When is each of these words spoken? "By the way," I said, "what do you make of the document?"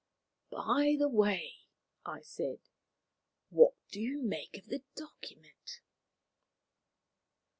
"By 0.49 0.95
the 0.97 1.07
way," 1.09 1.57
I 2.07 2.21
said, 2.21 2.57
"what 3.51 3.75
do 3.91 4.01
you 4.01 4.23
make 4.23 4.57
of 4.57 4.65
the 4.65 4.81
document?" 4.95 5.81